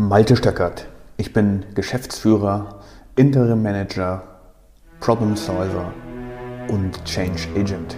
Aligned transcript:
Malte 0.00 0.36
Stöckert. 0.36 0.86
Ich 1.16 1.32
bin 1.32 1.64
Geschäftsführer, 1.74 2.84
Interim 3.16 3.64
Manager, 3.64 4.22
Problem 5.00 5.34
Solver 5.34 5.92
und 6.68 7.04
Change 7.04 7.48
Agent. 7.56 7.96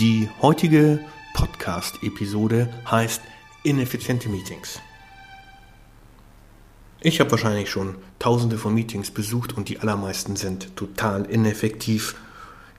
Die 0.00 0.28
heutige 0.40 1.00
Podcast-Episode 1.34 2.68
heißt 2.88 3.20
Ineffiziente 3.64 4.28
Meetings. 4.28 4.80
Ich 7.04 7.18
habe 7.18 7.32
wahrscheinlich 7.32 7.68
schon 7.68 7.96
tausende 8.20 8.58
von 8.58 8.72
Meetings 8.74 9.10
besucht 9.10 9.56
und 9.56 9.68
die 9.68 9.80
allermeisten 9.80 10.36
sind 10.36 10.76
total 10.76 11.24
ineffektiv 11.24 12.14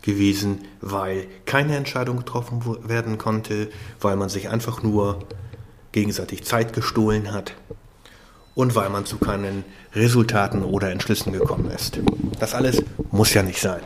gewesen, 0.02 0.60
weil 0.80 1.28
keine 1.46 1.76
Entscheidung 1.76 2.18
getroffen 2.18 2.62
werden 2.88 3.18
konnte, 3.18 3.70
weil 4.00 4.16
man 4.16 4.30
sich 4.30 4.48
einfach 4.48 4.82
nur 4.82 5.20
gegenseitig 5.92 6.46
Zeit 6.46 6.72
gestohlen 6.72 7.34
hat 7.34 7.54
und 8.56 8.76
weil 8.76 8.90
man 8.90 9.06
zu 9.06 9.18
keinen 9.18 9.66
Resultaten 9.94 10.64
oder 10.64 10.90
Entschlüssen 10.90 11.34
gekommen 11.34 11.70
ist. 11.70 12.00
Das 12.40 12.54
alles 12.54 12.82
muss 13.12 13.34
ja 13.34 13.44
nicht 13.44 13.60
sein. 13.60 13.82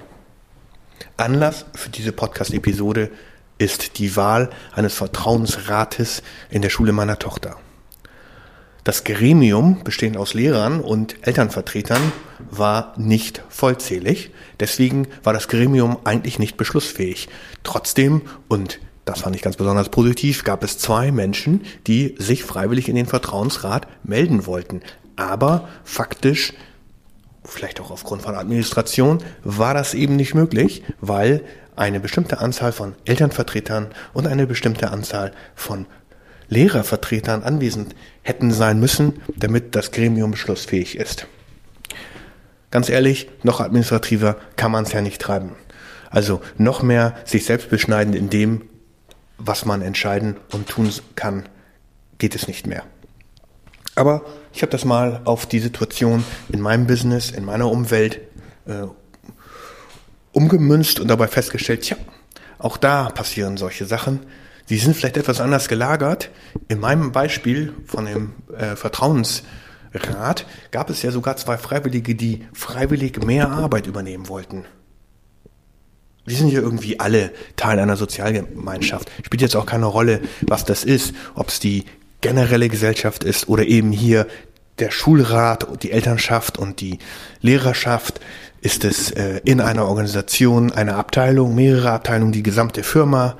Anlass 1.18 1.66
für 1.74 1.90
diese 1.90 2.12
Podcast-Episode 2.12 3.10
ist 3.58 3.98
die 3.98 4.16
Wahl 4.16 4.52
eines 4.72 4.94
Vertrauensrates 4.94 6.22
in 6.52 6.62
der 6.62 6.70
Schule 6.70 6.92
meiner 6.92 7.18
Tochter. 7.18 7.58
Das 8.88 9.04
Gremium, 9.04 9.84
bestehend 9.84 10.16
aus 10.16 10.34
Lehrern 10.34 10.80
und 10.80 11.18
Elternvertretern, 11.28 12.14
war 12.50 12.94
nicht 12.96 13.44
vollzählig. 13.50 14.32
Deswegen 14.62 15.10
war 15.26 15.34
das 15.34 15.50
Gremium 15.50 15.98
eigentlich 16.06 16.40
nicht 16.40 16.56
beschlussfähig. 16.56 17.28
Trotzdem, 17.64 18.22
und 18.48 18.80
das 19.04 19.20
fand 19.20 19.36
ich 19.36 19.42
ganz 19.42 19.58
besonders 19.58 19.90
positiv, 19.90 20.46
gab 20.46 20.64
es 20.64 20.78
zwei 20.78 21.12
Menschen, 21.12 21.66
die 21.86 22.16
sich 22.18 22.46
freiwillig 22.46 22.88
in 22.88 22.96
den 22.96 23.08
Vertrauensrat 23.08 23.90
melden 24.04 24.46
wollten. 24.46 24.80
Aber 25.18 25.68
faktisch, 25.84 26.54
vielleicht 27.44 27.82
auch 27.82 27.92
aufgrund 27.92 28.22
von 28.22 28.36
Administration, 28.36 29.18
war 29.44 29.74
das 29.74 29.96
eben 29.96 30.16
nicht 30.16 30.34
möglich, 30.34 30.84
weil 31.02 31.42
eine 31.76 32.00
bestimmte 32.00 32.40
Anzahl 32.40 32.72
von 32.72 32.96
Elternvertretern 33.04 33.88
und 34.14 34.28
eine 34.28 34.48
bestimmte 34.48 34.92
Anzahl 34.92 35.34
von 35.56 35.88
Lehrervertretern 36.50 37.44
anwesend 37.44 37.96
hätten 38.22 38.52
sein 38.52 38.80
müssen, 38.80 39.22
damit 39.36 39.76
das 39.76 39.92
Gremium 39.92 40.32
beschlussfähig 40.32 40.98
ist. 40.98 41.28
Ganz 42.72 42.90
ehrlich, 42.90 43.30
noch 43.44 43.60
administrativer 43.60 44.38
kann 44.56 44.72
man 44.72 44.84
es 44.84 44.92
ja 44.92 45.02
nicht 45.02 45.22
treiben. 45.22 45.52
Also 46.10 46.42
noch 46.58 46.84
mehr 46.84 47.16
sich 47.26 47.46
selbst 47.46 47.70
beschneiden 47.70 48.14
in 48.14 48.30
dem, 48.30 48.64
was 49.38 49.66
man 49.66 49.82
entscheiden 49.82 50.38
und 50.52 50.68
tun 50.68 50.92
kann, 51.16 51.48
geht 52.18 52.36
es 52.36 52.48
nicht 52.48 52.68
mehr. 52.68 52.84
Aber 53.96 54.26
ich 54.54 54.62
habe 54.62 54.72
das 54.72 54.86
mal 54.86 55.22
auf 55.26 55.46
die 55.46 55.60
Situation 55.60 56.24
in 56.50 56.62
meinem 56.62 56.88
Business, 56.88 57.32
in 57.32 57.46
meiner 57.46 57.70
Umwelt 57.70 58.20
äh, 58.66 58.86
umgemünzt 60.32 61.00
und 61.00 61.08
dabei 61.08 61.28
festgestellt, 61.28 61.82
tja, 61.82 61.98
auch 62.60 62.78
da 62.78 63.10
passieren 63.10 63.58
solche 63.58 63.86
Sachen. 63.86 64.20
Sie 64.68 64.78
sind 64.78 64.98
vielleicht 64.98 65.16
etwas 65.16 65.40
anders 65.40 65.70
gelagert. 65.70 66.30
In 66.68 66.82
meinem 66.82 67.14
Beispiel 67.14 67.74
von 67.86 68.06
dem 68.06 68.34
äh, 68.56 68.76
Vertrauensrat 68.76 70.46
gab 70.72 70.90
es 70.90 71.02
ja 71.02 71.12
sogar 71.12 71.38
zwei 71.38 71.58
Freiwillige, 71.58 72.16
die 72.16 72.46
freiwillig 72.52 73.24
mehr 73.24 73.50
Arbeit 73.50 73.88
übernehmen 73.88 74.28
wollten. 74.28 74.66
Wir 76.26 76.36
sind 76.36 76.50
ja 76.50 76.60
irgendwie 76.60 77.00
alle 77.00 77.32
Teil 77.56 77.80
einer 77.80 77.96
Sozialgemeinschaft. 77.96 79.10
Spielt 79.26 79.42
jetzt 79.42 79.56
auch 79.56 79.66
keine 79.66 79.86
Rolle, 79.86 80.20
was 80.42 80.66
das 80.66 80.84
ist, 80.84 81.16
ob 81.36 81.48
es 81.48 81.62
die 81.62 81.86
generelle 82.20 82.68
Gesellschaft 82.68 83.24
ist 83.24 83.48
oder 83.48 83.64
eben 83.64 83.94
hier 83.94 84.28
der 84.80 84.92
Schulrat, 84.92 85.82
die 85.82 85.92
Elternschaft 85.92 86.58
und 86.58 86.82
die 86.82 87.00
Lehrerschaft. 87.40 88.20
Ist 88.60 88.84
es 88.84 89.12
äh, 89.12 89.40
in 89.46 89.62
einer 89.62 89.86
Organisation, 89.86 90.74
eine 90.74 90.96
Abteilung, 90.96 91.56
mehrere 91.56 91.92
Abteilungen, 91.92 92.34
die 92.34 92.44
gesamte 92.44 92.84
Firma? 92.84 93.38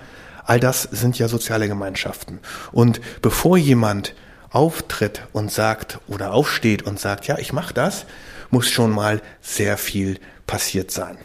All 0.48 0.62
das 0.62 0.84
sind 0.84 1.20
ja 1.20 1.28
soziale 1.28 1.68
Gemeinschaften. 1.68 2.40
Und 2.72 3.02
bevor 3.22 3.58
jemand 3.58 4.16
auftritt 4.50 5.28
und 5.34 5.52
sagt 5.52 6.00
oder 6.08 6.34
aufsteht 6.34 6.84
und 6.84 7.02
sagt, 7.02 7.28
ja, 7.28 7.38
ich 7.38 7.52
mache 7.52 7.74
das, 7.74 8.06
muss 8.50 8.70
schon 8.70 8.92
mal 8.92 9.22
sehr 9.42 9.78
viel 9.78 10.22
passiert 10.48 10.90
sein. 10.90 11.18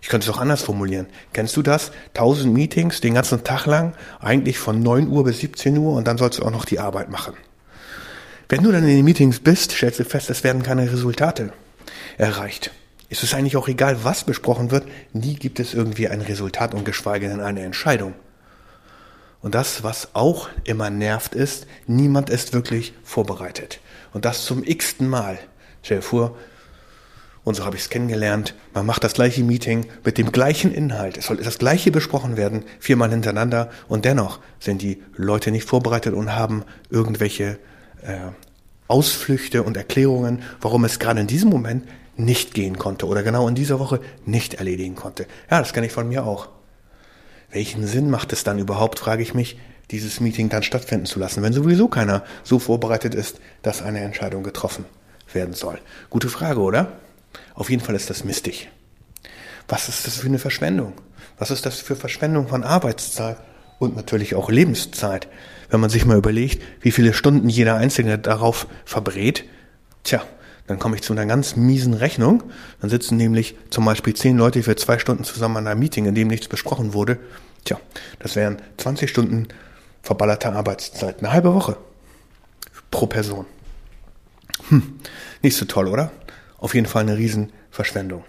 Ich 0.00 0.08
könnte 0.08 0.26
es 0.26 0.34
auch 0.34 0.40
anders 0.40 0.62
formulieren. 0.62 1.08
Kennst 1.34 1.58
du 1.58 1.62
das? 1.62 1.92
Tausend 2.14 2.54
Meetings 2.54 3.02
den 3.02 3.12
ganzen 3.12 3.44
Tag 3.44 3.66
lang, 3.66 3.92
eigentlich 4.18 4.58
von 4.58 4.82
9 4.82 5.08
Uhr 5.08 5.24
bis 5.24 5.40
17 5.40 5.76
Uhr 5.76 5.94
und 5.94 6.08
dann 6.08 6.16
sollst 6.16 6.38
du 6.38 6.42
auch 6.42 6.50
noch 6.50 6.64
die 6.64 6.78
Arbeit 6.78 7.10
machen. 7.10 7.34
Wenn 8.48 8.62
du 8.62 8.72
dann 8.72 8.84
in 8.84 8.96
den 8.96 9.04
Meetings 9.04 9.40
bist, 9.40 9.72
stellst 9.72 10.00
du 10.00 10.04
fest, 10.04 10.30
es 10.30 10.42
werden 10.42 10.62
keine 10.62 10.90
Resultate 10.90 11.52
erreicht. 12.16 12.70
Ist 13.10 13.24
es 13.24 13.34
eigentlich 13.34 13.58
auch 13.58 13.68
egal, 13.68 14.04
was 14.04 14.24
besprochen 14.24 14.70
wird, 14.70 14.88
nie 15.12 15.34
gibt 15.34 15.60
es 15.60 15.74
irgendwie 15.74 16.08
ein 16.08 16.22
Resultat 16.22 16.72
und 16.72 16.86
geschweige 16.86 17.28
denn 17.28 17.40
eine 17.40 17.60
Entscheidung. 17.60 18.14
Und 19.42 19.54
das, 19.54 19.82
was 19.82 20.14
auch 20.14 20.48
immer 20.64 20.90
nervt, 20.90 21.34
ist, 21.34 21.66
niemand 21.86 22.28
ist 22.30 22.52
wirklich 22.52 22.92
vorbereitet. 23.02 23.80
Und 24.12 24.24
das 24.24 24.44
zum 24.44 24.62
x-ten 24.64 25.08
Mal. 25.08 25.38
Stell 25.82 25.98
dir 25.98 26.02
vor, 26.02 26.36
und 27.42 27.54
so 27.54 27.64
habe 27.64 27.76
ich 27.76 27.82
es 27.82 27.88
kennengelernt, 27.88 28.54
man 28.74 28.84
macht 28.84 29.02
das 29.02 29.14
gleiche 29.14 29.42
Meeting 29.42 29.86
mit 30.04 30.18
dem 30.18 30.30
gleichen 30.30 30.72
Inhalt. 30.72 31.16
Es 31.16 31.26
soll 31.26 31.38
das 31.38 31.58
gleiche 31.58 31.90
besprochen 31.90 32.36
werden, 32.36 32.64
viermal 32.78 33.10
hintereinander. 33.10 33.70
Und 33.88 34.04
dennoch 34.04 34.40
sind 34.58 34.82
die 34.82 35.02
Leute 35.16 35.50
nicht 35.50 35.66
vorbereitet 35.66 36.12
und 36.12 36.36
haben 36.36 36.64
irgendwelche 36.90 37.58
äh, 38.02 38.18
Ausflüchte 38.88 39.62
und 39.62 39.76
Erklärungen, 39.76 40.42
warum 40.60 40.84
es 40.84 40.98
gerade 40.98 41.20
in 41.20 41.26
diesem 41.26 41.48
Moment 41.48 41.88
nicht 42.16 42.52
gehen 42.52 42.76
konnte 42.76 43.06
oder 43.06 43.22
genau 43.22 43.48
in 43.48 43.54
dieser 43.54 43.78
Woche 43.78 44.00
nicht 44.26 44.54
erledigen 44.54 44.94
konnte. 44.94 45.26
Ja, 45.50 45.60
das 45.60 45.72
kenne 45.72 45.86
ich 45.86 45.92
von 45.92 46.08
mir 46.08 46.26
auch. 46.26 46.48
Welchen 47.50 47.86
Sinn 47.86 48.10
macht 48.10 48.32
es 48.32 48.44
dann 48.44 48.58
überhaupt, 48.58 48.98
frage 48.98 49.22
ich 49.22 49.34
mich, 49.34 49.58
dieses 49.90 50.20
Meeting 50.20 50.48
dann 50.48 50.62
stattfinden 50.62 51.06
zu 51.06 51.18
lassen, 51.18 51.42
wenn 51.42 51.52
sowieso 51.52 51.88
keiner 51.88 52.24
so 52.44 52.58
vorbereitet 52.58 53.14
ist, 53.14 53.40
dass 53.62 53.82
eine 53.82 54.00
Entscheidung 54.00 54.42
getroffen 54.42 54.84
werden 55.32 55.54
soll? 55.54 55.78
Gute 56.10 56.28
Frage, 56.28 56.60
oder? 56.60 56.92
Auf 57.54 57.70
jeden 57.70 57.82
Fall 57.82 57.96
ist 57.96 58.08
das 58.08 58.24
mistig. 58.24 58.70
Was 59.68 59.88
ist 59.88 60.06
das 60.06 60.18
für 60.18 60.26
eine 60.26 60.38
Verschwendung? 60.38 60.94
Was 61.38 61.50
ist 61.50 61.66
das 61.66 61.80
für 61.80 61.96
Verschwendung 61.96 62.48
von 62.48 62.64
Arbeitszeit 62.64 63.38
und 63.78 63.96
natürlich 63.96 64.34
auch 64.34 64.50
Lebenszeit? 64.50 65.26
Wenn 65.70 65.80
man 65.80 65.90
sich 65.90 66.04
mal 66.04 66.18
überlegt, 66.18 66.62
wie 66.80 66.90
viele 66.90 67.14
Stunden 67.14 67.48
jeder 67.48 67.76
Einzelne 67.76 68.18
darauf 68.18 68.66
verbrät, 68.84 69.44
tja, 70.04 70.22
dann 70.70 70.78
komme 70.78 70.94
ich 70.94 71.02
zu 71.02 71.12
einer 71.12 71.26
ganz 71.26 71.56
miesen 71.56 71.94
Rechnung. 71.94 72.44
Dann 72.80 72.90
sitzen 72.90 73.16
nämlich 73.16 73.56
zum 73.70 73.84
Beispiel 73.84 74.14
zehn 74.14 74.36
Leute 74.36 74.62
für 74.62 74.76
zwei 74.76 75.00
Stunden 75.00 75.24
zusammen 75.24 75.56
an 75.56 75.66
einem 75.66 75.80
Meeting, 75.80 76.04
in 76.04 76.14
dem 76.14 76.28
nichts 76.28 76.46
besprochen 76.46 76.94
wurde. 76.94 77.18
Tja, 77.64 77.80
das 78.20 78.36
wären 78.36 78.62
20 78.76 79.10
Stunden 79.10 79.48
verballerte 80.00 80.52
Arbeitszeit. 80.52 81.18
Eine 81.18 81.32
halbe 81.32 81.54
Woche 81.54 81.76
pro 82.92 83.08
Person. 83.08 83.46
Hm, 84.68 85.00
nicht 85.42 85.56
so 85.56 85.64
toll, 85.64 85.88
oder? 85.88 86.12
Auf 86.58 86.76
jeden 86.76 86.86
Fall 86.86 87.02
eine 87.02 87.16
Riesenverschwendung. 87.16 88.22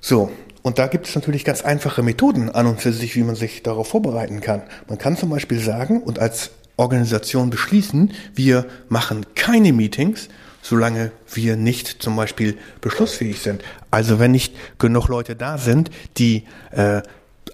So, 0.00 0.30
und 0.62 0.78
da 0.78 0.86
gibt 0.86 1.08
es 1.08 1.16
natürlich 1.16 1.44
ganz 1.44 1.62
einfache 1.62 2.04
Methoden 2.04 2.48
an 2.48 2.68
und 2.68 2.80
für 2.80 2.92
sich, 2.92 3.16
wie 3.16 3.24
man 3.24 3.34
sich 3.34 3.64
darauf 3.64 3.88
vorbereiten 3.88 4.40
kann. 4.40 4.62
Man 4.86 4.98
kann 4.98 5.16
zum 5.16 5.30
Beispiel 5.30 5.58
sagen 5.58 6.00
und 6.00 6.20
als 6.20 6.52
Organisation 6.76 7.50
beschließen, 7.50 8.12
wir 8.36 8.66
machen 8.88 9.26
keine 9.34 9.72
Meetings, 9.72 10.28
solange 10.68 11.12
wir 11.32 11.56
nicht 11.56 12.02
zum 12.02 12.16
Beispiel 12.16 12.58
beschlussfähig 12.80 13.40
sind. 13.40 13.62
Also 13.90 14.18
wenn 14.18 14.32
nicht 14.32 14.54
genug 14.78 15.08
Leute 15.08 15.36
da 15.36 15.58
sind, 15.58 15.90
die 16.18 16.44
äh, 16.72 17.02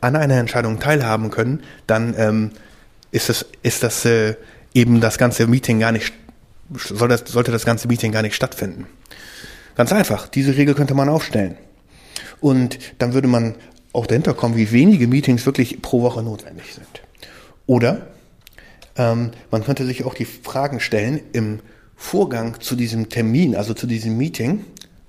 an 0.00 0.17
einer 0.17 0.38
Entscheidung 0.38 0.81
teilhaben 0.81 1.31
können, 1.31 1.62
dann 1.87 2.14
ähm, 2.17 2.50
ist 3.11 3.29
das, 3.29 3.47
ist 3.62 3.82
das 3.82 4.05
äh, 4.06 4.37
eben 4.73 5.00
das 5.00 5.19
ganze 5.19 5.47
Meeting 5.47 5.79
gar 5.79 5.93
nicht, 5.93 6.14
soll 6.75 7.09
das, 7.09 7.25
sollte 7.26 7.53
das 7.53 7.67
ganze 7.67 7.87
Meeting 7.87 8.12
gar 8.12 8.23
nicht 8.23 8.35
stattfinden. 8.35 8.87
Ganz 9.75 9.93
einfach, 9.93 10.26
diese 10.29 10.56
Regel 10.56 10.75
könnte 10.75 10.94
man 10.94 11.09
aufstellen. 11.09 11.56
Und 12.41 12.79
dann 12.99 13.12
würde 13.12 13.29
man 13.29 13.55
auch 13.93 14.06
dahinter 14.06 14.32
kommen, 14.32 14.56
wie 14.56 14.73
wenige 14.73 15.06
Meetings 15.06 15.44
wirklich 15.44 15.82
pro 15.82 16.00
Woche 16.00 16.23
notwendig 16.23 16.73
sind. 16.75 17.03
Oder 17.67 18.06
ähm, 18.97 19.32
man 19.50 19.64
könnte 19.64 19.85
sich 19.85 20.05
auch 20.05 20.14
die 20.14 20.25
Fragen 20.25 20.81
stellen 20.81 21.20
im 21.32 21.61
Vorgang 22.02 22.60
zu 22.60 22.76
diesem 22.76 23.08
Termin, 23.08 23.56
also 23.56 23.75
zu 23.75 23.87
diesem 23.87 24.16
Meeting, 24.19 24.64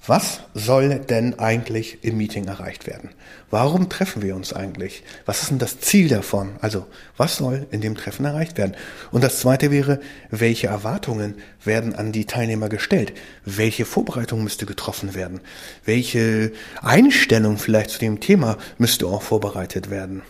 Was 0.05 0.41
soll 0.53 0.99
denn 0.99 1.39
eigentlich 1.39 1.99
im 2.03 2.17
Meeting 2.17 2.45
erreicht 2.45 2.87
werden? 2.87 3.11
Warum 3.49 3.87
treffen 3.87 4.21
wir 4.21 4.35
uns 4.35 4.51
eigentlich? 4.51 5.01
Was 5.25 5.43
ist 5.43 5.51
denn 5.51 5.59
das 5.59 5.79
Ziel 5.79 6.09
davon? 6.09 6.57
Also, 6.59 6.87
was 7.15 7.37
soll 7.37 7.67
in 7.71 7.79
dem 7.79 7.95
Treffen 7.95 8.25
erreicht 8.25 8.57
werden? 8.57 8.75
Und 9.11 9.23
das 9.23 9.39
zweite 9.39 9.71
wäre, 9.71 10.01
welche 10.29 10.67
Erwartungen 10.67 11.35
werden 11.63 11.95
an 11.95 12.11
die 12.11 12.25
Teilnehmer 12.25 12.67
gestellt? 12.67 13.13
Welche 13.45 13.85
Vorbereitung 13.85 14.43
müsste 14.43 14.65
getroffen 14.65 15.15
werden? 15.15 15.39
Welche 15.85 16.51
Einstellung 16.81 17.57
vielleicht 17.57 17.91
zu 17.91 17.99
dem 17.99 18.19
Thema 18.19 18.57
müsste 18.77 19.07
auch 19.07 19.21
vorbereitet 19.21 19.89
werden? 19.89 20.21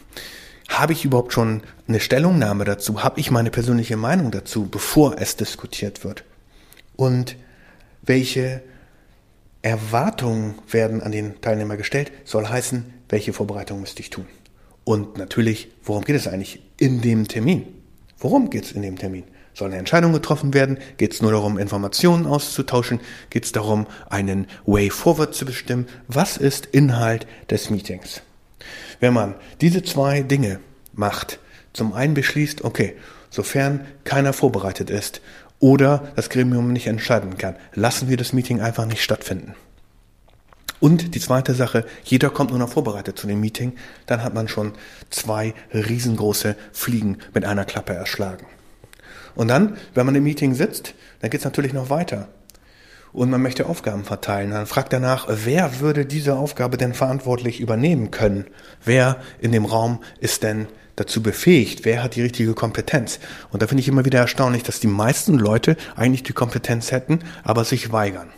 Habe 0.69 0.93
ich 0.93 1.03
überhaupt 1.03 1.33
schon 1.33 1.63
eine 1.87 1.99
Stellungnahme 1.99 2.63
dazu? 2.63 3.03
Habe 3.03 3.19
ich 3.19 3.31
meine 3.31 3.49
persönliche 3.49 3.97
Meinung 3.97 4.29
dazu, 4.29 4.67
bevor 4.69 5.19
es 5.19 5.35
diskutiert 5.35 6.03
wird? 6.03 6.23
Und 6.95 7.35
welche 8.01 8.61
Erwartungen 9.61 10.55
werden 10.69 11.01
an 11.01 11.11
den 11.11 11.39
Teilnehmer 11.41 11.77
gestellt, 11.77 12.11
soll 12.25 12.47
heißen, 12.47 12.85
welche 13.09 13.33
Vorbereitung 13.33 13.79
müsste 13.79 14.01
ich 14.01 14.09
tun. 14.09 14.25
Und 14.83 15.17
natürlich, 15.17 15.69
worum 15.83 16.03
geht 16.03 16.17
es 16.17 16.27
eigentlich 16.27 16.61
in 16.77 17.01
dem 17.01 17.27
Termin? 17.27 17.65
Worum 18.19 18.49
geht 18.49 18.65
es 18.65 18.71
in 18.73 18.81
dem 18.81 18.97
Termin? 18.97 19.23
Soll 19.53 19.67
eine 19.67 19.77
Entscheidung 19.77 20.13
getroffen 20.13 20.53
werden? 20.53 20.79
Geht 20.97 21.13
es 21.13 21.21
nur 21.21 21.31
darum, 21.31 21.57
Informationen 21.57 22.25
auszutauschen? 22.25 22.99
Geht 23.29 23.45
es 23.45 23.51
darum, 23.51 23.87
einen 24.09 24.47
Way 24.65 24.89
Forward 24.89 25.35
zu 25.35 25.45
bestimmen? 25.45 25.87
Was 26.07 26.37
ist 26.37 26.65
Inhalt 26.67 27.27
des 27.49 27.69
Meetings? 27.69 28.21
Wenn 28.99 29.13
man 29.13 29.35
diese 29.61 29.83
zwei 29.83 30.21
Dinge 30.21 30.59
macht, 30.93 31.39
zum 31.73 31.93
einen 31.93 32.13
beschließt, 32.13 32.63
okay, 32.63 32.95
sofern 33.29 33.85
keiner 34.03 34.33
vorbereitet 34.33 34.89
ist 34.89 35.21
oder 35.63 36.11
das 36.17 36.29
Gremium 36.29 36.73
nicht 36.73 36.87
entscheiden 36.87 37.37
kann. 37.37 37.55
Lassen 37.73 38.09
wir 38.09 38.17
das 38.17 38.33
Meeting 38.33 38.59
einfach 38.59 38.85
nicht 38.85 39.01
stattfinden. 39.01 39.55
Und 40.81 41.15
die 41.15 41.21
zweite 41.21 41.53
Sache, 41.53 41.85
jeder 42.03 42.29
kommt 42.29 42.49
nur 42.49 42.59
noch 42.59 42.67
vorbereitet 42.67 43.17
zu 43.17 43.27
dem 43.27 43.39
Meeting, 43.39 43.71
dann 44.05 44.23
hat 44.23 44.33
man 44.33 44.49
schon 44.49 44.73
zwei 45.09 45.53
riesengroße 45.73 46.57
Fliegen 46.73 47.19
mit 47.33 47.45
einer 47.45 47.63
Klappe 47.63 47.93
erschlagen. 47.93 48.45
Und 49.35 49.47
dann, 49.47 49.77
wenn 49.93 50.05
man 50.05 50.15
im 50.15 50.25
Meeting 50.25 50.53
sitzt, 50.53 50.95
dann 51.21 51.29
geht 51.29 51.39
es 51.39 51.45
natürlich 51.45 51.71
noch 51.71 51.89
weiter. 51.89 52.27
Und 53.13 53.29
man 53.29 53.41
möchte 53.41 53.67
Aufgaben 53.67 54.03
verteilen. 54.03 54.51
Dann 54.51 54.65
fragt 54.65 54.91
danach, 54.91 55.27
wer 55.29 55.79
würde 55.79 56.05
diese 56.05 56.35
Aufgabe 56.35 56.77
denn 56.77 56.95
verantwortlich 56.95 57.59
übernehmen 57.59 58.09
können? 58.09 58.45
Wer 58.83 59.17
in 59.39 59.51
dem 59.51 59.65
Raum 59.65 59.99
ist 60.19 60.41
denn 60.41 60.67
dazu 60.95 61.21
befähigt? 61.21 61.85
Wer 61.85 62.03
hat 62.03 62.15
die 62.15 62.23
richtige 62.23 62.55
Kompetenz? 62.55 63.19
Und 63.51 63.61
da 63.61 63.67
finde 63.67 63.81
ich 63.81 63.87
immer 63.87 64.05
wieder 64.05 64.19
erstaunlich, 64.19 64.63
dass 64.63 64.79
die 64.79 64.87
meisten 64.87 65.37
Leute 65.37 65.77
eigentlich 65.95 66.23
die 66.23 66.33
Kompetenz 66.33 66.91
hätten, 66.91 67.19
aber 67.43 67.63
sich 67.63 67.91
weigern. 67.91 68.29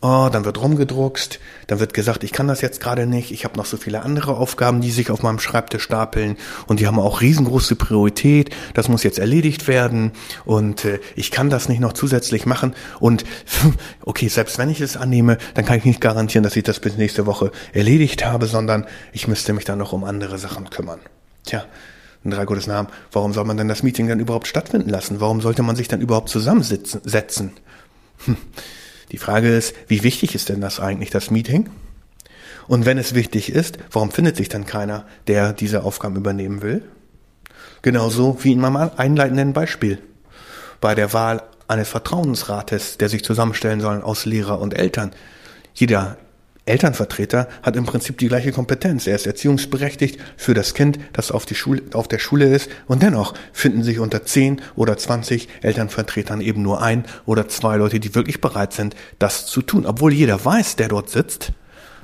Oh, 0.00 0.28
dann 0.30 0.44
wird 0.44 0.62
rumgedruckst, 0.62 1.40
dann 1.66 1.80
wird 1.80 1.92
gesagt, 1.92 2.22
ich 2.22 2.30
kann 2.30 2.46
das 2.46 2.60
jetzt 2.60 2.80
gerade 2.80 3.04
nicht, 3.04 3.32
ich 3.32 3.44
habe 3.44 3.56
noch 3.56 3.64
so 3.64 3.76
viele 3.76 4.02
andere 4.02 4.36
Aufgaben, 4.36 4.80
die 4.80 4.92
sich 4.92 5.10
auf 5.10 5.24
meinem 5.24 5.40
Schreibtisch 5.40 5.82
stapeln 5.82 6.36
und 6.68 6.78
die 6.78 6.86
haben 6.86 7.00
auch 7.00 7.20
riesengroße 7.20 7.74
Priorität, 7.74 8.54
das 8.74 8.88
muss 8.88 9.02
jetzt 9.02 9.18
erledigt 9.18 9.66
werden 9.66 10.12
und 10.44 10.84
äh, 10.84 11.00
ich 11.16 11.32
kann 11.32 11.50
das 11.50 11.68
nicht 11.68 11.80
noch 11.80 11.94
zusätzlich 11.94 12.46
machen 12.46 12.76
und 13.00 13.24
okay, 14.04 14.28
selbst 14.28 14.56
wenn 14.58 14.70
ich 14.70 14.80
es 14.80 14.96
annehme, 14.96 15.36
dann 15.54 15.64
kann 15.64 15.78
ich 15.78 15.84
nicht 15.84 16.00
garantieren, 16.00 16.44
dass 16.44 16.54
ich 16.54 16.62
das 16.62 16.78
bis 16.78 16.96
nächste 16.96 17.26
Woche 17.26 17.50
erledigt 17.72 18.24
habe, 18.24 18.46
sondern 18.46 18.86
ich 19.12 19.26
müsste 19.26 19.52
mich 19.52 19.64
dann 19.64 19.78
noch 19.78 19.92
um 19.92 20.04
andere 20.04 20.38
Sachen 20.38 20.70
kümmern. 20.70 21.00
Tja, 21.44 21.64
in 22.22 22.30
drei 22.30 22.44
Gottes 22.44 22.68
Namen, 22.68 22.88
warum 23.10 23.32
soll 23.32 23.46
man 23.46 23.56
denn 23.56 23.66
das 23.66 23.82
Meeting 23.82 24.06
dann 24.06 24.20
überhaupt 24.20 24.46
stattfinden 24.46 24.90
lassen? 24.90 25.20
Warum 25.20 25.40
sollte 25.40 25.64
man 25.64 25.74
sich 25.74 25.88
dann 25.88 26.00
überhaupt 26.00 26.28
zusammensetzen? 26.28 27.50
Hm. 28.26 28.36
Die 29.12 29.18
Frage 29.18 29.54
ist, 29.54 29.74
wie 29.86 30.02
wichtig 30.02 30.34
ist 30.34 30.48
denn 30.48 30.60
das 30.60 30.80
eigentlich, 30.80 31.10
das 31.10 31.30
Meeting? 31.30 31.70
Und 32.66 32.84
wenn 32.84 32.98
es 32.98 33.14
wichtig 33.14 33.50
ist, 33.50 33.78
warum 33.90 34.10
findet 34.10 34.36
sich 34.36 34.48
dann 34.48 34.66
keiner, 34.66 35.06
der 35.26 35.52
diese 35.52 35.84
Aufgaben 35.84 36.16
übernehmen 36.16 36.60
will? 36.60 36.82
Genauso 37.80 38.38
wie 38.42 38.52
in 38.52 38.60
meinem 38.60 38.90
einleitenden 38.96 39.52
Beispiel. 39.54 39.98
Bei 40.80 40.94
der 40.94 41.12
Wahl 41.12 41.42
eines 41.66 41.88
Vertrauensrates, 41.88 42.98
der 42.98 43.08
sich 43.08 43.24
zusammenstellen 43.24 43.80
soll 43.80 44.02
aus 44.02 44.26
Lehrer 44.26 44.60
und 44.60 44.74
Eltern. 44.74 45.12
Jeder 45.74 46.18
Elternvertreter 46.68 47.48
hat 47.62 47.76
im 47.76 47.86
Prinzip 47.86 48.18
die 48.18 48.28
gleiche 48.28 48.52
Kompetenz. 48.52 49.06
Er 49.06 49.16
ist 49.16 49.26
erziehungsberechtigt 49.26 50.20
für 50.36 50.54
das 50.54 50.74
Kind, 50.74 50.98
das 51.12 51.30
auf, 51.30 51.46
die 51.46 51.54
Schule, 51.54 51.82
auf 51.94 52.08
der 52.08 52.18
Schule 52.18 52.54
ist. 52.54 52.70
Und 52.86 53.02
dennoch 53.02 53.34
finden 53.52 53.82
sich 53.82 53.98
unter 53.98 54.24
10 54.24 54.60
oder 54.76 54.96
20 54.96 55.48
Elternvertretern 55.62 56.40
eben 56.40 56.62
nur 56.62 56.82
ein 56.82 57.04
oder 57.26 57.48
zwei 57.48 57.76
Leute, 57.76 58.00
die 58.00 58.14
wirklich 58.14 58.40
bereit 58.40 58.72
sind, 58.72 58.94
das 59.18 59.46
zu 59.46 59.62
tun. 59.62 59.86
Obwohl 59.86 60.12
jeder 60.12 60.44
weiß, 60.44 60.76
der 60.76 60.88
dort 60.88 61.10
sitzt, 61.10 61.52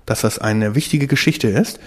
dass 0.06 0.22
das 0.22 0.38
eine 0.38 0.75
wichtige 0.75 1.06
Geschichte 1.06 1.49
ist 1.49 1.78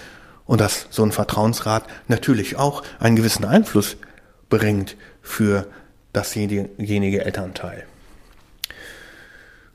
und 0.46 0.62
dass 0.62 0.88
so 0.90 1.04
ein 1.04 1.12
Vertrauensrat 1.12 1.86
natürlich 2.08 2.56
auch 2.56 2.84
einen 3.00 3.16
gewissen 3.16 3.46
Einfluss 3.46 3.98
bringt 4.50 4.96
für 5.22 5.68
dasjenige 6.14 7.26
Elternteil. 7.26 7.86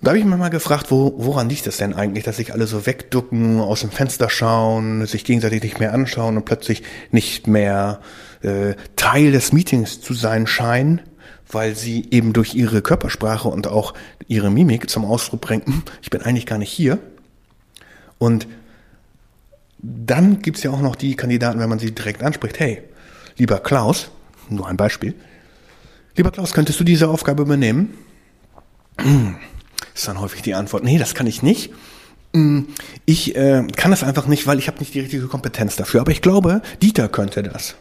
Da 0.03 0.09
habe 0.09 0.19
ich 0.19 0.25
mir 0.25 0.37
mal 0.37 0.49
gefragt, 0.49 0.91
wo, 0.91 1.15
woran 1.17 1.49
liegt 1.49 1.65
es 1.69 1.77
denn 1.77 1.95
eigentlich, 1.95 2.25
dass 2.25 2.39
sich 2.39 2.53
alle 2.53 2.67
so 2.67 2.87
wegducken, 2.87 3.61
aus 3.61 3.83
dem 3.83 3.93
Fenster 3.93 4.29
schauen, 4.29 5.07
sich 5.07 5.25
gegenseitig 5.25 5.63
nicht 5.63 5.79
mehr 5.79 5.95
anschauen 5.95 6.37
und 6.37 6.45
plötzlich 6.45 6.83
nicht 7.13 7.47
mehr 7.47 8.01
äh, 8.43 8.75
Teil 8.97 9.31
des 9.31 9.53
Meetings 9.53 10.01
zu 10.01 10.13
sein 10.13 10.49
scheinen, 10.49 11.03
weil 11.49 11.77
sie 11.77 12.09
eben 12.11 12.33
durch 12.33 12.57
ihre 12.57 12.83
Körpersprache 12.83 13.47
und 13.47 13.69
auch 13.69 13.95
ihre 14.27 14.51
Mimik 14.51 14.91
zum 14.91 15.05
Ausdruck 15.05 15.41
bringen, 15.41 15.85
ich 16.03 16.11
bin 16.11 16.23
eigentlich 16.23 16.47
gar 16.47 16.59
nicht 16.59 16.73
hier. 16.73 16.99
Und 18.19 18.49
dann 19.79 20.43
gibt's 20.43 20.65
ja 20.65 20.73
auch 20.73 20.81
noch 20.81 20.97
die 20.97 21.15
Kandidaten, 21.15 21.61
wenn 21.61 21.69
man 21.69 21.79
sie 21.79 21.95
direkt 21.95 22.25
anspricht, 22.25 22.59
hey, 22.59 22.83
lieber 23.37 23.61
Klaus, 23.61 24.11
nur 24.49 24.67
ein 24.67 24.77
Beispiel, 24.77 25.15
lieber 26.17 26.33
Klaus, 26.33 26.53
könntest 26.55 26.81
du 26.81 26.85
diese 26.85 27.09
Aufgabe 27.09 27.43
übernehmen? 27.43 27.95
Ist 29.95 30.09
dann 30.09 30.21
häufig 30.21 30.43
die 30.43 30.55
Antwort, 30.55 30.85
nee, 30.85 30.99
das 30.99 31.15
kann 31.15 31.27
ich 31.27 31.43
nicht. 31.43 31.73
Mm, 32.33 32.63
ich 33.05 33.37
äh, 33.37 33.67
kann 33.77 33.91
das 33.91 34.03
einfach 34.03 34.27
nicht, 34.27 34.47
weil 34.47 34.59
ich 34.59 34.69
habe 34.69 34.79
nicht 34.79 34.95
die 34.95 35.01
richtige 35.01 35.27
Kompetenz 35.27 35.77
dafür. 35.77 36.01
Aber 36.01 36.11
ich 36.11 36.23
glaube, 36.23 36.63
Dieter 36.81 37.09
könnte 37.09 37.43
das. 37.43 37.77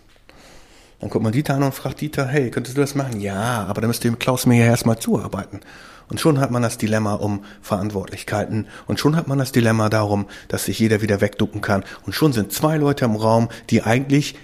Dann 0.99 1.09
guckt 1.09 1.23
man 1.23 1.31
Dieter 1.31 1.55
an 1.55 1.63
und 1.63 1.73
fragt 1.73 2.01
Dieter, 2.01 2.27
hey, 2.27 2.51
könntest 2.51 2.77
du 2.77 2.81
das 2.81 2.93
machen? 2.93 3.19
Ja, 3.19 3.65
aber 3.65 3.81
dann 3.81 3.87
müsste 3.87 4.07
dem 4.07 4.19
Klaus 4.19 4.45
mir 4.45 4.63
ja 4.63 4.65
erstmal 4.65 4.99
zuarbeiten. 4.99 5.61
Und 6.09 6.19
schon 6.19 6.39
hat 6.39 6.51
man 6.51 6.61
das 6.61 6.77
Dilemma 6.77 7.15
um 7.15 7.43
Verantwortlichkeiten. 7.61 8.67
Und 8.85 8.99
schon 8.99 9.15
hat 9.15 9.27
man 9.27 9.39
das 9.39 9.53
Dilemma 9.53 9.89
darum, 9.89 10.27
dass 10.49 10.65
sich 10.65 10.77
jeder 10.77 11.01
wieder 11.01 11.21
wegducken 11.21 11.61
kann. 11.61 11.85
Und 12.05 12.13
schon 12.13 12.33
sind 12.33 12.51
zwei 12.51 12.77
Leute 12.77 13.05
im 13.05 13.15
Raum, 13.15 13.47
die 13.69 13.81
eigentlich 13.81 14.35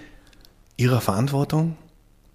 ihrer 0.78 1.00
Verantwortung, 1.00 1.76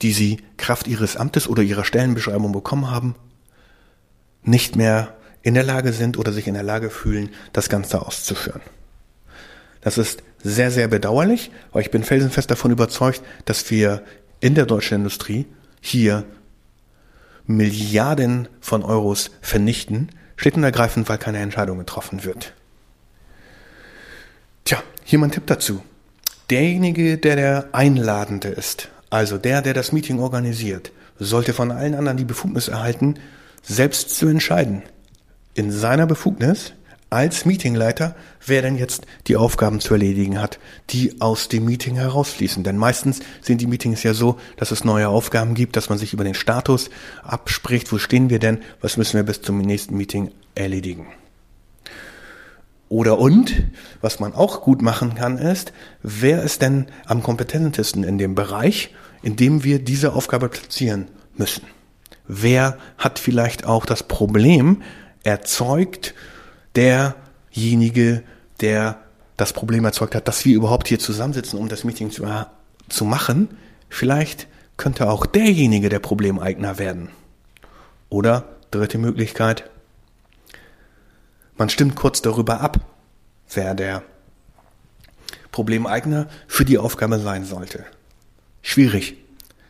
die 0.03 0.13
sie 0.13 0.37
Kraft 0.57 0.87
ihres 0.87 1.17
Amtes 1.17 1.47
oder 1.49 1.63
ihrer 1.63 1.83
Stellenbeschreibung 1.83 2.51
bekommen 2.51 2.91
haben, 2.91 3.15
nicht 4.43 4.75
mehr 4.75 5.15
in 5.43 5.53
der 5.53 5.63
Lage 5.63 5.93
sind 5.93 6.17
oder 6.17 6.31
sich 6.31 6.47
in 6.47 6.55
der 6.55 6.63
Lage 6.63 6.89
fühlen, 6.89 7.29
das 7.51 7.69
Ganze 7.69 8.01
auszuführen. 8.01 8.61
Das 9.81 9.97
ist 9.97 10.23
sehr, 10.41 10.71
sehr 10.71 10.87
bedauerlich, 10.87 11.51
aber 11.71 11.81
ich 11.81 11.91
bin 11.91 12.03
felsenfest 12.03 12.49
davon 12.49 12.71
überzeugt, 12.71 13.21
dass 13.45 13.69
wir 13.69 14.03
in 14.39 14.55
der 14.55 14.65
deutschen 14.65 14.95
Industrie 14.95 15.45
hier 15.81 16.23
Milliarden 17.45 18.47
von 18.61 18.83
Euros 18.83 19.31
vernichten, 19.41 20.09
schlicht 20.37 20.55
und 20.55 20.63
ergreifend, 20.63 21.09
weil 21.09 21.17
keine 21.17 21.39
Entscheidung 21.39 21.77
getroffen 21.77 22.23
wird. 22.23 22.53
Tja, 24.63 24.81
hier 25.03 25.19
mein 25.19 25.31
Tipp 25.31 25.45
dazu. 25.47 25.83
Derjenige, 26.49 27.17
der 27.17 27.35
der 27.35 27.69
Einladende 27.73 28.47
ist, 28.47 28.89
also 29.09 29.37
der, 29.37 29.61
der 29.61 29.73
das 29.73 29.91
Meeting 29.91 30.19
organisiert, 30.19 30.91
sollte 31.19 31.53
von 31.53 31.71
allen 31.71 31.95
anderen 31.95 32.17
die 32.17 32.25
Befugnis 32.25 32.69
erhalten, 32.69 33.15
selbst 33.61 34.15
zu 34.15 34.27
entscheiden, 34.27 34.83
in 35.53 35.71
seiner 35.71 36.07
Befugnis 36.07 36.73
als 37.13 37.45
Meetingleiter, 37.45 38.15
wer 38.45 38.63
denn 38.63 38.75
jetzt 38.75 39.05
die 39.27 39.37
Aufgaben 39.37 39.79
zu 39.79 39.93
erledigen 39.93 40.41
hat, 40.41 40.59
die 40.89 41.21
aus 41.21 41.47
dem 41.47 41.65
Meeting 41.65 41.95
herausfließen. 41.95 42.63
Denn 42.63 42.75
meistens 42.75 43.19
sind 43.41 43.61
die 43.61 43.67
Meetings 43.67 44.01
ja 44.01 44.15
so, 44.15 44.39
dass 44.57 44.71
es 44.71 44.83
neue 44.83 45.09
Aufgaben 45.09 45.53
gibt, 45.53 45.75
dass 45.75 45.89
man 45.89 45.99
sich 45.99 46.13
über 46.13 46.23
den 46.23 46.33
Status 46.33 46.89
abspricht, 47.21 47.91
wo 47.91 47.99
stehen 47.99 48.31
wir 48.31 48.39
denn, 48.39 48.61
was 48.81 48.97
müssen 48.97 49.15
wir 49.15 49.23
bis 49.23 49.43
zum 49.43 49.59
nächsten 49.59 49.95
Meeting 49.95 50.31
erledigen. 50.55 51.05
Oder 52.89 53.19
und, 53.19 53.63
was 54.01 54.19
man 54.19 54.33
auch 54.33 54.61
gut 54.61 54.81
machen 54.81 55.15
kann, 55.15 55.37
ist, 55.37 55.71
wer 56.01 56.43
ist 56.43 56.61
denn 56.61 56.87
am 57.05 57.23
kompetentesten 57.23 58.03
in 58.03 58.17
dem 58.17 58.35
Bereich, 58.35 58.93
in 59.21 59.35
dem 59.35 59.63
wir 59.63 59.79
diese 59.79 60.13
Aufgabe 60.13 60.49
platzieren 60.49 61.07
müssen? 61.35 61.63
Wer 62.27 62.77
hat 62.97 63.19
vielleicht 63.19 63.65
auch 63.65 63.85
das 63.85 64.03
Problem 64.03 64.81
erzeugt, 65.23 66.13
derjenige, 66.75 68.23
der 68.61 68.99
das 69.37 69.53
Problem 69.53 69.85
erzeugt 69.85 70.15
hat, 70.15 70.27
dass 70.27 70.45
wir 70.45 70.55
überhaupt 70.55 70.87
hier 70.87 70.99
zusammensitzen, 70.99 71.57
um 71.59 71.69
das 71.69 71.83
Meeting 71.83 72.11
zu, 72.11 72.25
zu 72.89 73.05
machen? 73.05 73.57
Vielleicht 73.89 74.47
könnte 74.77 75.09
auch 75.09 75.25
derjenige 75.25 75.89
der 75.89 75.99
Problemeigner 75.99 76.77
werden. 76.77 77.09
Oder 78.09 78.45
dritte 78.71 78.97
Möglichkeit, 78.97 79.69
Man 81.55 81.69
stimmt 81.69 81.95
kurz 81.95 82.21
darüber 82.21 82.61
ab, 82.61 82.79
wer 83.53 83.75
der 83.75 84.03
Problemeigner 85.51 86.27
für 86.47 86.65
die 86.65 86.79
Aufgabe 86.79 87.19
sein 87.19 87.45
sollte. 87.45 87.85
Schwierig. 88.61 89.17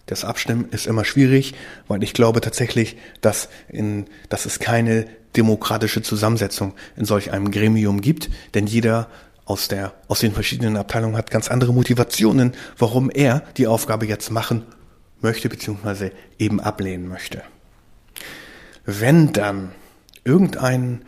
Das 0.05 0.23
Abstimmen 0.23 0.69
ist 0.69 0.87
immer 0.87 1.05
schwierig, 1.05 1.53
weil 1.87 2.03
ich 2.03 2.13
glaube 2.13 2.41
tatsächlich, 2.41 2.97
dass, 3.21 3.49
in, 3.67 4.07
dass 4.29 4.45
es 4.45 4.59
keine 4.59 5.07
demokratische 5.35 6.01
Zusammensetzung 6.01 6.73
in 6.95 7.05
solch 7.05 7.31
einem 7.31 7.51
Gremium 7.51 8.01
gibt, 8.01 8.29
denn 8.53 8.67
jeder 8.67 9.07
aus, 9.45 9.67
der, 9.67 9.93
aus 10.07 10.19
den 10.19 10.31
verschiedenen 10.31 10.77
Abteilungen 10.77 11.17
hat 11.17 11.31
ganz 11.31 11.49
andere 11.49 11.73
Motivationen, 11.73 12.53
warum 12.77 13.09
er 13.09 13.43
die 13.57 13.67
Aufgabe 13.67 14.05
jetzt 14.05 14.31
machen 14.31 14.63
möchte, 15.21 15.49
beziehungsweise 15.49 16.11
eben 16.37 16.59
ablehnen 16.59 17.07
möchte. 17.07 17.41
Wenn 18.85 19.33
dann 19.33 19.71
irgendein 20.23 21.03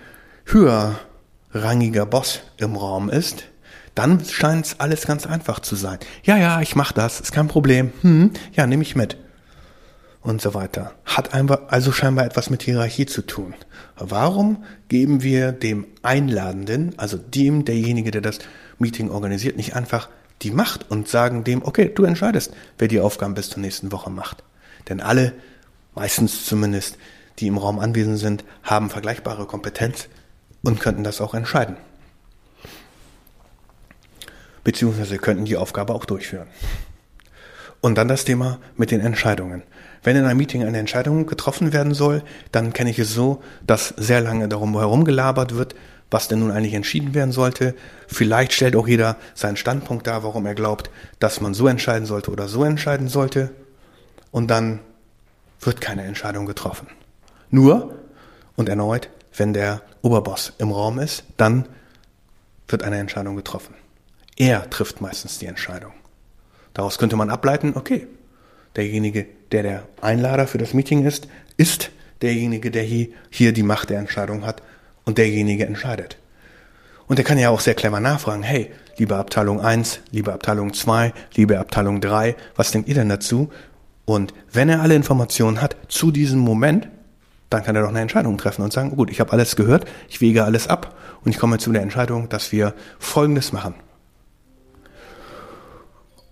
höherrangiger 0.46 2.05
Boss 2.05 2.41
im 2.58 2.75
Raum 2.75 3.10
ist, 3.10 3.46
dann 3.94 4.24
scheint 4.25 4.65
es 4.65 4.79
alles 4.79 5.08
ganz 5.08 5.25
einfach 5.25 5.60
zu 5.60 5.75
sein. 5.75 6.00
Ja, 6.24 6.38
ja, 6.38 6.62
ich 6.62 6.75
mach 6.75 6.91
das, 6.91 7.22
ist 7.22 7.32
kein 7.32 7.48
Problem. 7.48 7.91
Hm, 8.01 8.32
ja, 8.53 8.67
nehme 8.67 8.84
ich 8.84 8.96
mit. 8.96 9.17
Und 10.25 10.41
so 10.41 10.55
weiter. 10.55 10.94
Hat 11.05 11.34
also 11.36 11.91
scheinbar 11.91 12.25
etwas 12.25 12.50
mit 12.50 12.63
Hierarchie 12.63 13.05
zu 13.05 13.22
tun. 13.22 13.53
Warum 13.96 14.63
geben 14.89 15.22
wir 15.22 15.51
dem 15.51 15.86
Einladenden, 16.01 16.98
also 16.98 17.17
dem, 17.17 17.63
derjenige, 17.63 18.10
der 18.10 18.22
das 18.22 18.39
Meeting 18.79 19.12
organisiert, 19.12 19.55
nicht 19.55 19.75
einfach 19.75 20.10
die 20.41 20.50
Macht 20.50 20.89
und 20.89 21.08
sagen 21.08 21.44
dem, 21.44 21.63
okay, 21.63 21.91
du 21.94 22.03
entscheidest, 22.03 22.53
wer 22.79 22.88
die 22.88 23.00
Aufgaben 23.00 23.36
bis 23.36 23.50
zur 23.50 23.62
nächsten 23.62 23.91
Woche 23.91 24.10
macht. 24.10 24.44
Denn 24.89 25.00
alle, 25.00 25.34
meistens 25.94 26.46
zumindest, 26.46 26.98
die 27.39 27.48
im 27.48 27.60
Raum 27.60 27.77
anwesend 27.77 28.17
sind, 28.17 28.44
haben 28.63 28.89
vergleichbare 28.89 29.46
Kompetenz 29.46 30.08
und 30.63 30.79
könnten 30.79 31.03
das 31.03 31.22
auch 31.22 31.36
entscheiden 31.36 31.77
beziehungsweise 34.65 35.17
könnten 35.20 35.46
die 35.46 35.55
Aufgabe 35.55 35.94
auch 35.94 36.03
durchführen. 36.03 36.48
Und 37.79 37.98
dann 37.98 38.10
das 38.10 38.25
Thema 38.25 38.60
mit 38.75 38.91
den 38.91 39.00
Entscheidungen. 39.00 39.63
Wenn 40.05 40.15
in 40.17 40.25
einem 40.25 40.38
Meeting 40.38 40.63
eine 40.63 40.77
Entscheidung 40.77 41.25
getroffen 41.25 41.74
werden 41.74 41.95
soll, 41.95 42.21
dann 42.51 42.74
kenne 42.74 42.91
ich 42.91 43.00
es 43.00 43.12
so, 43.12 43.41
dass 43.65 43.88
sehr 43.97 44.21
lange 44.21 44.47
darum 44.47 44.77
herum 44.77 45.03
gelabert 45.03 45.55
wird, 45.55 45.74
was 46.12 46.27
denn 46.27 46.39
nun 46.39 46.51
eigentlich 46.51 46.75
entschieden 46.75 47.15
werden 47.15 47.31
sollte. 47.31 47.74
Vielleicht 48.07 48.53
stellt 48.53 48.75
auch 48.75 48.88
jeder 48.88 49.17
seinen 49.33 49.57
Standpunkt 49.57 50.05
dar, 50.05 50.24
warum 50.24 50.45
er 50.45 50.53
glaubt, 50.53 50.91
dass 51.17 51.41
man 51.41 51.55
so 51.55 51.67
entscheiden 51.67 52.05
sollte 52.05 52.29
oder 52.29 52.47
so 52.47 52.63
entscheiden 52.63 53.07
sollte. 53.07 53.50
Und 54.29 54.51
dann 54.51 54.79
wird 55.59 55.81
keine 55.81 56.03
Entscheidung 56.03 56.45
getroffen. 56.45 56.88
Nur, 57.50 57.95
und 58.55 58.69
erneut, 58.69 59.09
wenn 59.35 59.53
der 59.53 59.81
Oberboss 60.03 60.53
im 60.59 60.71
Raum 60.71 61.00
ist, 61.00 61.24
dann 61.35 61.67
wird 62.67 62.83
eine 62.83 63.00
Entscheidung 63.00 63.35
getroffen. 63.35 63.74
Er 64.38 64.69
trifft 64.69 65.01
meistens 65.01 65.39
die 65.39 65.47
Entscheidung. 65.47 65.93
Daraus 66.75 67.00
könnte 67.00 67.15
man 67.15 67.31
ableiten, 67.31 67.74
okay, 67.75 68.05
derjenige, 68.75 69.25
der 69.52 69.64
der 69.64 69.84
Einlader 70.02 70.48
für 70.48 70.58
das 70.58 70.74
Meeting 70.74 71.06
ist, 71.06 71.28
ist 71.58 71.92
derjenige, 72.22 72.72
der 72.72 72.84
hier, 72.84 73.54
die 73.54 73.64
Macht 73.64 73.90
der 73.90 74.00
Entscheidung 74.00 74.46
hat 74.46 74.62
und 75.04 75.18
derjenige 75.18 75.66
entscheidet. 75.66 76.18
Und 77.08 77.20
er 77.20 77.25
kann 77.25 77.38
ja 77.38 77.50
auch 77.50 77.60
sehr 77.60 77.75
clever 77.75 78.00
nachfragen, 78.00 78.44
hey, 78.44 78.72
liebe 78.98 79.16
Abteilung 79.16 79.62
1, 79.62 80.00
liebe 80.12 80.34
Abteilung 80.34 80.74
2, 80.74 81.14
liebe 81.36 81.60
Abteilung 81.60 82.02
3, 82.02 82.36
was 82.56 82.72
denkt 82.72 82.90
ihr 82.90 82.96
denn 82.96 83.10
dazu? 83.10 83.50
Und 84.06 84.34
wenn 84.52 84.70
er 84.70 84.82
alle 84.82 84.96
Informationen 84.96 85.62
hat 85.62 85.75
zu 85.88 86.12
diesem 86.12 86.40
Moment, 86.40 86.88
dann 87.50 87.64
kann 87.64 87.75
er 87.75 87.84
doch 87.84 87.90
eine 87.90 88.02
Entscheidung 88.02 88.38
treffen 88.38 88.64
und 88.64 88.74
sagen, 88.74 88.96
gut, 88.96 89.12
ich 89.12 89.20
habe 89.20 89.32
alles 89.32 89.56
gehört, 89.56 89.86
ich 90.10 90.22
wege 90.22 90.44
alles 90.44 90.68
ab 90.68 90.96
und 91.24 91.32
ich 91.32 91.38
komme 91.38 91.60
zu 91.60 91.72
der 91.72 91.82
Entscheidung, 91.82 92.30
dass 92.30 92.52
wir 92.52 92.74
Folgendes 92.98 93.52
machen. 93.52 93.75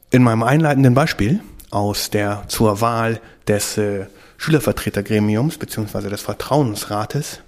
In 0.10 0.24
meinem 0.24 0.44
einleitenden 0.44 0.94
Beispiel 0.94 1.42
aus 1.74 2.10
der 2.10 2.44
zur 2.48 2.82
Wahl 2.82 3.20
des 3.48 3.78
äh, 3.78 4.06
Schülervertretergremiums 4.38 5.58
bzw. 5.58 6.10
des 6.10 6.22
Vertrauensrates 6.22 7.40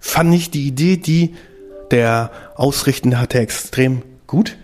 fand 0.00 0.34
ich 0.34 0.50
die 0.50 0.66
Idee, 0.66 0.96
die 0.96 1.34
der 1.90 2.30
Ausrichtende 2.56 3.18
hatte, 3.18 3.38
extrem 3.38 4.02
gut, 4.26 4.56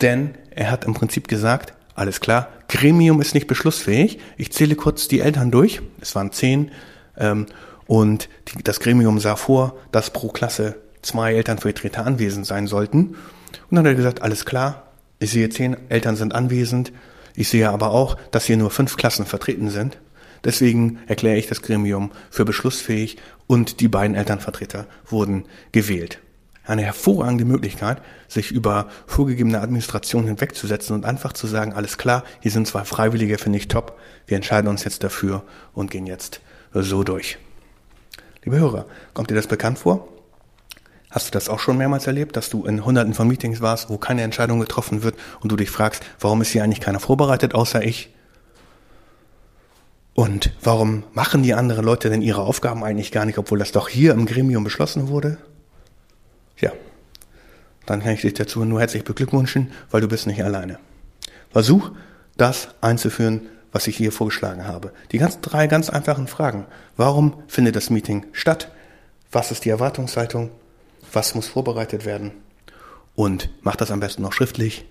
denn 0.00 0.34
er 0.50 0.70
hat 0.70 0.84
im 0.84 0.94
Prinzip 0.94 1.28
gesagt, 1.28 1.74
alles 1.94 2.20
klar, 2.20 2.48
Gremium 2.68 3.20
ist 3.20 3.34
nicht 3.34 3.46
beschlussfähig. 3.46 4.18
Ich 4.36 4.52
zähle 4.52 4.74
kurz 4.74 5.08
die 5.08 5.20
Eltern 5.20 5.50
durch. 5.50 5.82
Es 6.00 6.14
waren 6.14 6.32
zehn. 6.32 6.70
Ähm, 7.18 7.46
und 7.86 8.28
die, 8.48 8.62
das 8.62 8.80
Gremium 8.80 9.18
sah 9.18 9.36
vor, 9.36 9.76
dass 9.92 10.10
pro 10.10 10.28
Klasse 10.28 10.76
zwei 11.02 11.34
Elternvertreter 11.34 12.06
anwesend 12.06 12.46
sein 12.46 12.66
sollten. 12.66 13.08
Und 13.08 13.16
dann 13.70 13.80
hat 13.80 13.86
er 13.86 13.94
gesagt, 13.94 14.22
alles 14.22 14.46
klar, 14.46 14.84
ich 15.18 15.30
sehe 15.30 15.50
zehn 15.50 15.76
Eltern 15.90 16.16
sind 16.16 16.34
anwesend. 16.34 16.92
Ich 17.40 17.48
sehe 17.48 17.70
aber 17.70 17.92
auch, 17.92 18.18
dass 18.32 18.44
hier 18.44 18.58
nur 18.58 18.70
fünf 18.70 18.98
Klassen 18.98 19.24
vertreten 19.24 19.70
sind. 19.70 19.96
Deswegen 20.44 20.98
erkläre 21.06 21.38
ich 21.38 21.46
das 21.46 21.62
Gremium 21.62 22.12
für 22.30 22.44
beschlussfähig 22.44 23.16
und 23.46 23.80
die 23.80 23.88
beiden 23.88 24.14
Elternvertreter 24.14 24.86
wurden 25.06 25.46
gewählt. 25.72 26.18
Eine 26.66 26.82
hervorragende 26.82 27.46
Möglichkeit, 27.46 28.02
sich 28.28 28.50
über 28.50 28.90
vorgegebene 29.06 29.58
Administration 29.58 30.26
hinwegzusetzen 30.26 30.94
und 30.94 31.06
einfach 31.06 31.32
zu 31.32 31.46
sagen, 31.46 31.72
alles 31.72 31.96
klar, 31.96 32.24
hier 32.40 32.50
sind 32.50 32.66
zwei 32.66 32.84
Freiwillige, 32.84 33.38
finde 33.38 33.56
ich 33.56 33.68
top, 33.68 33.98
wir 34.26 34.36
entscheiden 34.36 34.68
uns 34.68 34.84
jetzt 34.84 35.02
dafür 35.02 35.42
und 35.72 35.90
gehen 35.90 36.06
jetzt 36.06 36.42
so 36.74 37.04
durch. 37.04 37.38
Liebe 38.44 38.58
Hörer, 38.58 38.84
kommt 39.14 39.30
dir 39.30 39.34
das 39.34 39.46
bekannt 39.46 39.78
vor? 39.78 40.06
Hast 41.10 41.26
du 41.26 41.32
das 41.32 41.48
auch 41.48 41.58
schon 41.58 41.76
mehrmals 41.76 42.06
erlebt, 42.06 42.36
dass 42.36 42.50
du 42.50 42.64
in 42.64 42.84
hunderten 42.84 43.14
von 43.14 43.26
Meetings 43.26 43.60
warst, 43.60 43.90
wo 43.90 43.98
keine 43.98 44.22
Entscheidung 44.22 44.60
getroffen 44.60 45.02
wird 45.02 45.16
und 45.40 45.50
du 45.50 45.56
dich 45.56 45.70
fragst, 45.70 46.04
warum 46.20 46.40
ist 46.40 46.50
hier 46.50 46.62
eigentlich 46.62 46.80
keiner 46.80 47.00
vorbereitet 47.00 47.54
außer 47.54 47.82
ich? 47.82 48.10
Und 50.14 50.52
warum 50.62 51.04
machen 51.12 51.42
die 51.42 51.54
anderen 51.54 51.84
Leute 51.84 52.10
denn 52.10 52.22
ihre 52.22 52.42
Aufgaben 52.42 52.84
eigentlich 52.84 53.10
gar 53.10 53.24
nicht, 53.24 53.38
obwohl 53.38 53.58
das 53.58 53.72
doch 53.72 53.88
hier 53.88 54.12
im 54.12 54.26
Gremium 54.26 54.62
beschlossen 54.64 55.08
wurde? 55.08 55.38
Ja, 56.58 56.72
dann 57.86 58.02
kann 58.02 58.12
ich 58.12 58.20
dich 58.20 58.34
dazu 58.34 58.64
nur 58.64 58.80
herzlich 58.80 59.02
beglückwünschen, 59.02 59.72
weil 59.90 60.00
du 60.00 60.08
bist 60.08 60.26
nicht 60.26 60.44
alleine. 60.44 60.78
Versuch, 61.50 61.90
das 62.36 62.68
einzuführen, 62.80 63.48
was 63.72 63.86
ich 63.86 63.96
hier 63.96 64.12
vorgeschlagen 64.12 64.66
habe. 64.66 64.92
Die 65.10 65.18
ganzen 65.18 65.42
drei 65.42 65.66
ganz 65.66 65.90
einfachen 65.90 66.28
Fragen. 66.28 66.66
Warum 66.96 67.42
findet 67.48 67.76
das 67.76 67.90
Meeting 67.90 68.26
statt? 68.32 68.70
Was 69.32 69.50
ist 69.50 69.64
die 69.64 69.70
Erwartungshaltung? 69.70 70.50
Was 71.12 71.34
muss 71.34 71.48
vorbereitet 71.48 72.04
werden 72.04 72.32
und 73.14 73.50
mach 73.62 73.76
das 73.76 73.90
am 73.90 74.00
besten 74.00 74.22
noch 74.22 74.32
schriftlich, 74.32 74.84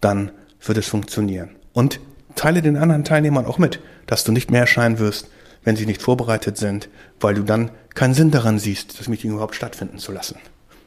dann 0.00 0.30
wird 0.64 0.78
es 0.78 0.88
funktionieren. 0.88 1.50
Und 1.72 2.00
teile 2.34 2.62
den 2.62 2.76
anderen 2.76 3.04
Teilnehmern 3.04 3.46
auch 3.46 3.58
mit, 3.58 3.80
dass 4.06 4.24
du 4.24 4.32
nicht 4.32 4.50
mehr 4.50 4.60
erscheinen 4.60 4.98
wirst, 4.98 5.28
wenn 5.64 5.76
sie 5.76 5.86
nicht 5.86 6.02
vorbereitet 6.02 6.56
sind, 6.56 6.88
weil 7.20 7.34
du 7.34 7.42
dann 7.42 7.70
keinen 7.94 8.14
Sinn 8.14 8.30
daran 8.30 8.58
siehst, 8.58 9.00
das 9.00 9.08
Meeting 9.08 9.32
überhaupt 9.32 9.54
stattfinden 9.54 9.98
zu 9.98 10.12
lassen. 10.12 10.36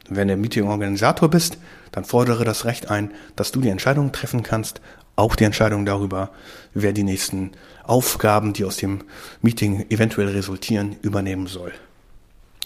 Und 0.08 0.16
wenn 0.16 0.28
du 0.28 0.36
Meeting-Organisator 0.36 1.28
bist, 1.28 1.58
dann 1.92 2.04
fordere 2.04 2.44
das 2.44 2.64
Recht 2.64 2.90
ein, 2.90 3.12
dass 3.36 3.52
du 3.52 3.60
die 3.60 3.68
Entscheidung 3.68 4.12
treffen 4.12 4.42
kannst, 4.42 4.80
auch 5.16 5.36
die 5.36 5.44
Entscheidung 5.44 5.84
darüber, 5.84 6.30
wer 6.72 6.92
die 6.92 7.02
nächsten 7.02 7.52
Aufgaben, 7.84 8.52
die 8.52 8.64
aus 8.64 8.76
dem 8.76 9.04
Meeting 9.42 9.86
eventuell 9.90 10.28
resultieren, 10.28 10.96
übernehmen 11.02 11.46
soll. 11.46 11.72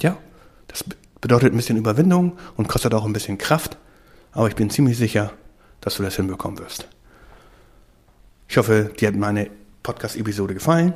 Ja, 0.00 0.16
das 0.68 0.84
Bedeutet 1.24 1.54
ein 1.54 1.56
bisschen 1.56 1.78
Überwindung 1.78 2.36
und 2.54 2.68
kostet 2.68 2.92
auch 2.92 3.06
ein 3.06 3.14
bisschen 3.14 3.38
Kraft, 3.38 3.78
aber 4.32 4.46
ich 4.48 4.56
bin 4.56 4.68
ziemlich 4.68 4.98
sicher, 4.98 5.32
dass 5.80 5.96
du 5.96 6.02
das 6.02 6.16
hinbekommen 6.16 6.58
wirst. 6.58 6.86
Ich 8.46 8.58
hoffe, 8.58 8.90
dir 9.00 9.08
hat 9.08 9.14
meine 9.14 9.48
Podcast-Episode 9.82 10.52
gefallen 10.52 10.92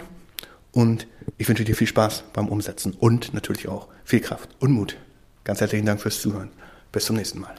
und 0.72 1.06
ich 1.38 1.48
wünsche 1.48 1.64
dir 1.64 1.74
viel 1.74 1.86
Spaß 1.86 2.24
beim 2.34 2.48
Umsetzen 2.48 2.92
und 2.92 3.32
natürlich 3.32 3.68
auch 3.68 3.88
viel 4.04 4.20
Kraft 4.20 4.50
und 4.58 4.72
Mut. 4.72 4.98
Ganz 5.44 5.62
herzlichen 5.62 5.86
Dank 5.86 6.02
fürs 6.02 6.20
Zuhören. 6.20 6.50
Bis 6.92 7.06
zum 7.06 7.16
nächsten 7.16 7.40
Mal. 7.40 7.54